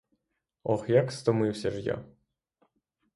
[0.63, 2.05] Ох, як стомився ж я!